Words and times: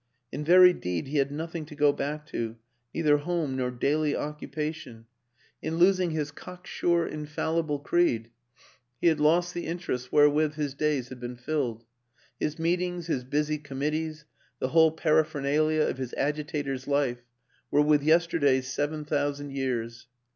In 0.31 0.43
very 0.43 0.73
deed 0.73 1.09
he 1.09 1.17
had 1.19 1.29
nothing 1.31 1.63
to 1.67 1.75
go 1.75 1.93
back 1.93 2.25
to, 2.29 2.55
neither 2.91 3.17
home 3.19 3.55
nor 3.55 3.69
daily 3.69 4.15
occupation; 4.15 5.05
in 5.61 5.75
losing 5.77 6.09
his 6.09 6.33
WILLIAM 6.33 6.41
AN 6.55 6.57
ENGLISHMAN 6.57 6.79
205 7.05 7.05
cocksure, 7.35 7.43
infallible 7.45 7.79
creed 7.81 8.31
he 8.99 9.05
had 9.09 9.19
lost 9.19 9.53
the 9.53 9.67
interests 9.67 10.11
wherewith 10.11 10.55
his 10.55 10.73
days 10.73 11.09
had 11.09 11.19
been 11.19 11.35
filled. 11.35 11.85
His 12.39 12.57
meet 12.57 12.81
ings, 12.81 13.05
his 13.05 13.23
busy 13.23 13.59
committees, 13.59 14.25
the 14.57 14.69
whole 14.69 14.89
paraphernalia 14.91 15.83
of 15.83 15.99
his 15.99 16.15
agitator's 16.17 16.87
life, 16.87 17.21
were 17.69 17.83
with 17.83 18.01
yesterday's 18.01 18.65
seven 18.65 19.05
thousand 19.05 19.51
years. 19.51 20.07